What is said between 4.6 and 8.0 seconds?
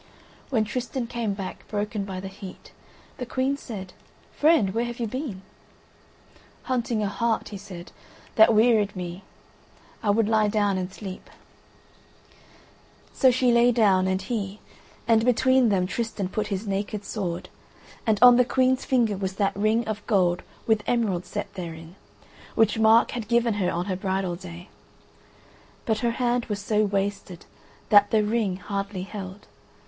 where have you been?" "Hunting a hart," he said,